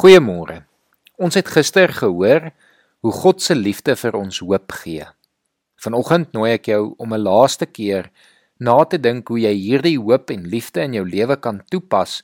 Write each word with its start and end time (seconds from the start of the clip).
Goeiemôre. 0.00 0.62
Ons 1.20 1.36
het 1.36 1.48
gister 1.52 1.90
gehoor 1.92 2.46
hoe 3.04 3.10
God 3.12 3.42
se 3.44 3.52
liefde 3.52 3.92
vir 4.00 4.14
ons 4.16 4.38
hoop 4.40 4.72
gee. 4.80 5.04
Vanoggend 5.84 6.30
nooi 6.32 6.54
ek 6.54 6.70
jou 6.70 6.94
om 6.96 7.12
'n 7.12 7.20
laaste 7.20 7.66
keer 7.66 8.08
na 8.58 8.84
te 8.84 8.96
dink 8.96 9.28
hoe 9.28 9.40
jy 9.40 9.52
hierdie 9.52 9.98
hoop 9.98 10.30
en 10.30 10.46
liefde 10.48 10.80
in 10.80 10.94
jou 10.94 11.04
lewe 11.04 11.36
kan 11.36 11.60
toepas 11.68 12.22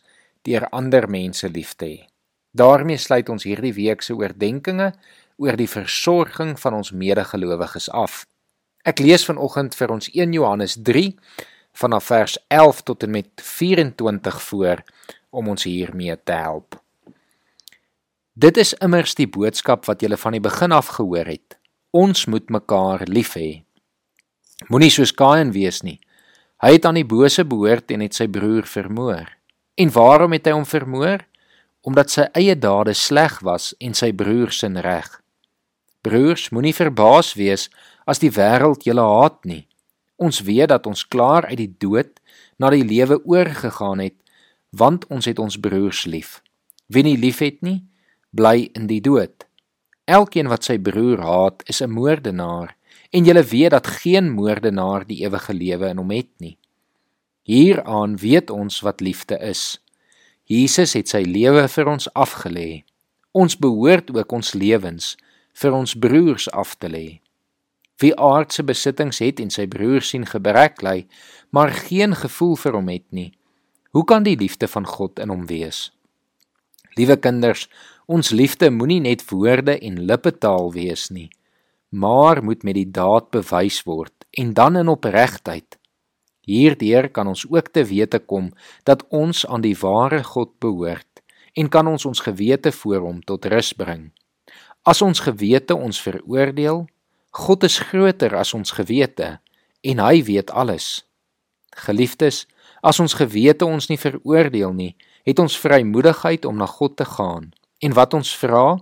deur 0.49 0.65
ander 0.73 1.05
mense 1.09 1.49
lief 1.49 1.75
te 1.77 1.85
hê. 1.87 2.07
daarmee 2.55 2.97
sluit 2.97 3.29
ons 3.29 3.45
hierdie 3.45 3.75
week 3.75 4.03
se 4.03 4.15
oordeenkings 4.15 4.97
oor 5.37 5.57
die 5.57 5.69
versorging 5.69 6.59
van 6.59 6.75
ons 6.75 6.93
medegelowiges 6.93 7.91
af. 7.91 8.25
Ek 8.85 8.99
lees 8.99 9.25
vanoggend 9.25 9.75
vir 9.75 9.91
ons 9.91 10.09
1 10.15 10.33
Johannes 10.33 10.77
3 10.83 11.19
vanaf 11.73 12.05
vers 12.05 12.39
11 12.49 12.83
tot 12.83 13.03
en 13.03 13.11
met 13.11 13.29
24 13.37 14.43
voor 14.43 14.83
om 15.31 15.49
ons 15.49 15.65
hiermee 15.65 16.17
te 16.25 16.33
help. 16.33 16.86
Dit 18.37 18.59
is 18.61 18.75
immers 18.85 19.15
die 19.17 19.25
boodskap 19.33 19.87
wat 19.89 20.03
julle 20.05 20.19
van 20.21 20.35
die 20.37 20.43
begin 20.45 20.75
af 20.77 20.91
gehoor 20.99 21.25
het. 21.25 21.55
Ons 21.97 22.27
moet 22.29 22.51
mekaar 22.53 23.07
lief 23.09 23.31
hê. 23.33 23.63
Moenie 24.69 24.91
soos 24.93 25.15
Kain 25.17 25.55
wees 25.55 25.81
nie. 25.81 25.97
Hy 26.61 26.75
het 26.75 26.85
aan 26.85 26.99
die 27.01 27.07
bose 27.09 27.47
behoort 27.49 27.95
en 27.97 28.05
het 28.05 28.13
sy 28.13 28.27
broer 28.29 28.69
vermoor. 28.69 29.31
En 29.81 29.95
waarom 29.97 30.37
het 30.37 30.51
hy 30.51 30.53
hom 30.53 30.69
vermoor? 30.69 31.25
Omdat 31.81 32.13
sy 32.13 32.29
eie 32.37 32.59
dade 32.61 32.93
sleg 32.93 33.41
was 33.41 33.71
en 33.81 33.97
sy 33.97 34.13
broer 34.13 34.53
se 34.53 34.69
reg. 34.69 35.09
Broers, 36.05 36.51
moenie 36.53 36.77
verbaas 36.77 37.33
wees 37.41 37.71
as 38.05 38.21
die 38.21 38.35
wêreld 38.37 38.85
julle 38.85 39.01
haat 39.17 39.41
nie. 39.49 39.65
Ons 40.21 40.45
weet 40.45 40.69
dat 40.69 40.85
ons 40.85 41.09
klaar 41.09 41.49
uit 41.49 41.63
die 41.65 41.73
dood 41.81 42.21
na 42.61 42.69
die 42.69 42.85
lewe 42.85 43.17
oorgegaan 43.25 44.05
het, 44.05 44.21
want 44.77 45.09
ons 45.09 45.25
het 45.25 45.41
ons 45.41 45.57
broers 45.57 46.05
lief. 46.05 46.43
Wie 46.93 47.03
nie 47.03 47.17
liefhet 47.17 47.63
nie, 47.65 47.81
bly 48.37 48.69
in 48.77 48.87
die 48.87 49.01
dood. 49.01 49.47
Elkeen 50.07 50.51
wat 50.53 50.69
sy 50.69 50.77
broer 50.79 51.23
haat, 51.25 51.63
is 51.67 51.81
'n 51.83 51.91
moordenaar, 51.91 52.77
en 53.11 53.25
julle 53.25 53.43
weet 53.43 53.71
dat 53.71 53.87
geen 53.87 54.31
moordenaar 54.31 55.07
die 55.07 55.25
ewige 55.25 55.55
lewe 55.55 55.89
in 55.89 55.97
hom 55.97 56.11
het 56.11 56.31
nie. 56.39 56.57
Hieraan 57.43 58.17
weet 58.17 58.51
ons 58.51 58.81
wat 58.81 59.01
liefde 59.01 59.39
is. 59.39 59.81
Jesus 60.45 60.93
het 60.93 61.09
sy 61.09 61.23
lewe 61.23 61.69
vir 61.69 61.87
ons 61.87 62.09
afgelê. 62.15 62.85
Ons 63.33 63.57
behoort 63.59 64.11
ook 64.11 64.33
ons 64.33 64.53
lewens 64.55 65.17
vir 65.53 65.73
ons 65.73 65.95
broers 65.95 66.51
af 66.51 66.75
te 66.75 66.89
lê. 66.89 67.21
Wie 68.03 68.13
aardse 68.21 68.63
besittings 68.63 69.19
het 69.19 69.41
en 69.41 69.51
sy 69.51 69.67
broer 69.67 70.05
sien 70.05 70.27
gebrek 70.27 70.83
ly, 70.83 71.07
maar 71.51 71.73
geen 71.73 72.15
gevoel 72.15 72.57
vir 72.57 72.73
hom 72.77 72.89
het 72.93 73.07
nie, 73.11 73.33
hoe 73.97 74.05
kan 74.05 74.23
die 74.27 74.37
liefde 74.37 74.69
van 74.69 74.85
God 74.87 75.19
in 75.19 75.33
hom 75.33 75.47
wees? 75.47 75.96
Liewe 76.97 77.17
kinders, 77.21 77.69
Ons 78.07 78.31
liefde 78.31 78.69
moenie 78.71 79.01
net 79.03 79.25
woorde 79.33 79.75
en 79.83 79.97
lippetaal 80.07 80.71
wees 80.77 81.09
nie, 81.11 81.27
maar 81.91 82.39
moet 82.39 82.63
met 82.63 82.77
die 82.79 82.87
daad 82.87 83.33
bewys 83.35 83.81
word 83.83 84.15
en 84.39 84.53
dan 84.55 84.79
in 84.79 84.93
opregtheid. 84.93 85.75
Hierdeur 86.47 87.09
kan 87.11 87.27
ons 87.27 87.43
ook 87.51 87.73
te 87.75 87.83
wete 87.83 88.21
kom 88.23 88.53
dat 88.87 89.03
ons 89.11 89.43
aan 89.47 89.65
die 89.65 89.75
ware 89.81 90.23
God 90.23 90.53
behoort 90.63 91.23
en 91.59 91.71
kan 91.73 91.91
ons 91.91 92.07
ons 92.07 92.23
gewete 92.23 92.71
voor 92.79 93.03
hom 93.09 93.19
tot 93.27 93.49
rus 93.51 93.73
bring. 93.75 94.13
As 94.87 95.03
ons 95.03 95.25
gewete 95.27 95.75
ons 95.75 95.99
veroordeel, 95.99 96.85
God 97.35 97.67
is 97.67 97.81
groter 97.91 98.39
as 98.39 98.55
ons 98.55 98.71
gewete 98.71 99.41
en 99.83 99.99
hy 99.99 100.23
weet 100.23 100.55
alles. 100.55 101.03
Geliefdes, 101.75 102.45
as 102.87 103.03
ons 103.03 103.19
gewete 103.19 103.67
ons 103.67 103.91
nie 103.91 103.99
veroordeel 103.99 104.71
nie, 104.79 104.93
het 105.27 105.43
ons 105.43 105.59
vrymoedigheid 105.59 106.45
om 106.47 106.57
na 106.57 106.67
God 106.71 106.97
te 106.97 107.05
gaan. 107.05 107.51
En 107.83 107.93
wat 107.99 108.15
ons 108.15 108.31
vra, 108.39 108.79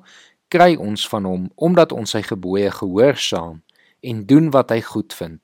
kry 0.52 0.74
ons 0.76 1.08
van 1.08 1.24
hom 1.24 1.46
omdat 1.56 1.92
ons 1.92 2.14
sy 2.14 2.22
gebooie 2.22 2.70
gehoorsaam 2.70 3.62
en 4.04 4.24
doen 4.28 4.50
wat 4.54 4.70
hy 4.74 4.80
goedvind. 4.84 5.40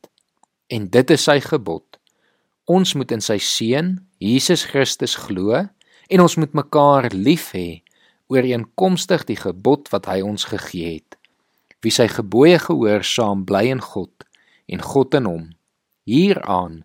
En 0.70 0.86
dit 0.92 1.10
is 1.10 1.24
sy 1.26 1.40
gebod. 1.42 1.84
Ons 2.70 2.94
moet 2.94 3.10
in 3.10 3.24
sy 3.24 3.40
seun, 3.42 3.96
Jesus 4.22 4.66
Christus 4.70 5.16
glo 5.18 5.56
en 6.10 6.22
ons 6.22 6.36
moet 6.38 6.52
mekaar 6.54 7.08
lief 7.16 7.50
hê 7.56 7.82
ooreenkomstig 8.30 9.24
die 9.26 9.38
gebod 9.40 9.88
wat 9.90 10.06
hy 10.06 10.20
ons 10.22 10.46
gegee 10.52 11.00
het. 11.00 11.16
Wie 11.82 11.90
sy 11.90 12.06
gebooie 12.12 12.60
gehoorsaam 12.62 13.42
bly 13.48 13.64
in 13.72 13.82
God 13.82 14.28
en 14.70 14.84
God 14.84 15.16
in 15.18 15.26
hom. 15.26 15.44
Hieraan 16.06 16.84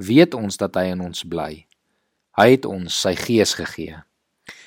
weet 0.00 0.36
ons 0.38 0.56
dat 0.60 0.78
hy 0.78 0.92
in 0.94 1.02
ons 1.04 1.26
bly. 1.28 1.66
Hy 2.36 2.50
het 2.52 2.66
ons 2.68 3.00
sy 3.00 3.14
gees 3.16 3.54
gegee. 3.56 3.96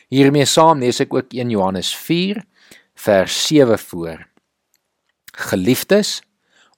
Hiermee 0.09 0.45
saam 0.49 0.81
lees 0.81 0.99
ek 1.03 1.13
ook 1.13 1.33
1 1.37 1.51
Johannes 1.53 1.91
4 1.95 2.41
vers 2.99 3.35
7 3.47 3.79
voor. 3.79 4.25
Geliefdes, 5.49 6.19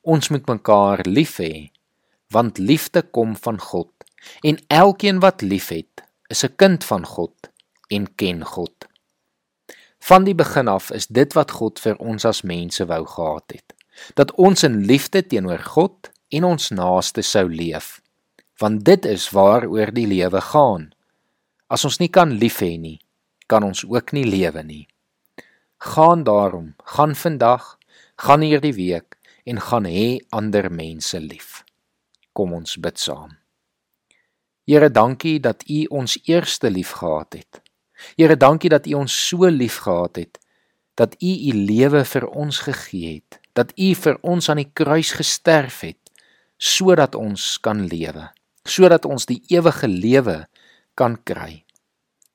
ons 0.01 0.29
moet 0.29 0.45
mekaar 0.49 1.05
lief 1.07 1.37
hê, 1.39 1.71
want 2.31 2.59
liefde 2.59 3.01
kom 3.01 3.35
van 3.35 3.59
God 3.59 3.91
en 4.45 4.59
elkeen 4.67 5.21
wat 5.23 5.41
liefhet, 5.41 6.03
is 6.29 6.43
'n 6.43 6.55
kind 6.55 6.83
van 6.83 7.05
God 7.05 7.49
en 7.89 8.15
ken 8.15 8.45
God. 8.45 8.87
Van 9.99 10.23
die 10.23 10.35
begin 10.35 10.67
af 10.67 10.91
is 10.91 11.07
dit 11.07 11.33
wat 11.33 11.51
God 11.51 11.79
vir 11.79 11.95
ons 11.97 12.25
as 12.25 12.41
mense 12.41 12.85
wou 12.85 13.05
gehad 13.05 13.51
het, 13.51 13.73
dat 14.13 14.31
ons 14.31 14.63
in 14.63 14.85
liefde 14.85 15.27
teenoor 15.27 15.59
God 15.59 16.11
en 16.29 16.43
ons 16.43 16.69
naaste 16.69 17.21
sou 17.21 17.49
leef, 17.49 18.00
want 18.61 18.83
dit 18.85 19.05
is 19.09 19.29
waaroor 19.33 19.89
die 19.93 20.05
lewe 20.07 20.41
gaan. 20.51 20.91
As 21.67 21.85
ons 21.87 21.97
nie 21.97 22.11
kan 22.13 22.35
lief 22.37 22.59
hê 22.61 22.75
nie, 22.77 22.99
kan 23.49 23.65
ons 23.65 23.81
ook 23.87 24.13
nie 24.13 24.25
lewe 24.27 24.63
nie. 24.63 24.85
Gaan 25.81 26.23
daarom, 26.23 26.75
gaan 26.85 27.15
vandag, 27.17 27.77
gaan 28.21 28.45
hierdie 28.45 28.75
week 28.77 29.17
en 29.49 29.57
gaan 29.59 29.89
hê 29.89 30.21
ander 30.29 30.69
mense 30.69 31.17
lief. 31.19 31.63
Kom 32.37 32.53
ons 32.53 32.77
bid 32.77 33.01
saam. 33.01 33.33
Here, 34.69 34.91
dankie 34.93 35.39
dat 35.41 35.65
U 35.65 35.85
ons 35.89 36.19
eerste 36.29 36.69
lief 36.69 36.93
gehad 37.01 37.33
het. 37.41 37.63
Here, 38.13 38.37
dankie 38.37 38.69
dat 38.69 38.85
U 38.85 39.01
ons 39.01 39.15
so 39.27 39.49
lief 39.49 39.81
gehad 39.87 40.21
het 40.21 40.37
dat 41.01 41.15
U 41.19 41.31
U 41.49 41.53
lewe 41.53 42.03
vir 42.05 42.27
ons 42.27 42.59
gegee 42.67 43.13
het, 43.15 43.39
dat 43.57 43.71
U 43.79 43.93
vir 44.03 44.17
ons 44.21 44.49
aan 44.49 44.61
die 44.61 44.69
kruis 44.73 45.13
gesterf 45.17 45.81
het 45.87 45.97
sodat 46.61 47.15
ons 47.17 47.55
kan 47.65 47.87
lewe, 47.89 48.27
sodat 48.71 49.05
ons 49.05 49.27
die 49.29 49.41
ewige 49.51 49.87
lewe 49.87 50.37
kan 50.95 51.17
kry. 51.27 51.63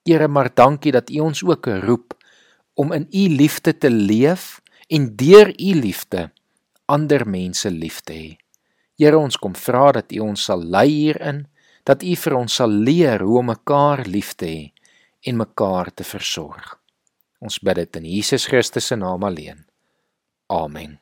Here, 0.06 0.28
maar 0.28 0.52
dankie 0.54 0.92
dat 0.94 1.10
U 1.10 1.24
ons 1.26 1.42
ook 1.42 1.66
roep 1.82 2.14
om 2.76 2.92
in 2.92 3.08
U 3.10 3.28
liefde 3.34 3.74
te 3.78 3.90
leef 3.90 4.60
en 4.88 5.10
deur 5.16 5.50
U 5.50 5.74
liefde 5.80 6.30
ander 6.86 7.26
mense 7.28 7.70
lief 7.70 8.00
te 8.06 8.14
hê. 8.14 8.30
Here, 8.96 9.18
ons 9.18 9.36
kom 9.36 9.56
vra 9.58 9.90
dat 9.98 10.12
U 10.14 10.22
ons 10.30 10.46
sal 10.48 10.62
lei 10.62 10.88
hierin, 10.88 11.44
dat 11.86 12.02
U 12.02 12.16
vir 12.16 12.36
ons 12.38 12.58
sal 12.60 12.70
leer 12.70 13.24
hoe 13.26 13.40
om 13.42 13.50
mekaar 13.52 14.06
lief 14.06 14.34
te 14.38 14.48
hê 14.50 14.62
en 15.26 15.42
mekaar 15.42 15.90
te 15.94 16.06
versorg. 16.06 16.76
Ons 17.42 17.58
bid 17.60 17.82
dit 17.82 18.00
in 18.00 18.12
Jesus 18.16 18.46
Christus 18.50 18.92
se 18.92 18.96
naam 18.98 19.26
alleen. 19.26 19.66
Amen. 20.52 20.96